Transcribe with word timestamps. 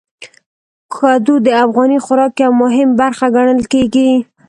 کدو 0.95 1.35
د 1.45 1.47
افغاني 1.63 1.97
خوراک 2.05 2.33
یو 2.43 2.51
مهم 2.63 2.89
برخه 3.01 3.25
ګڼل 3.35 3.61
کېږي. 3.73 4.09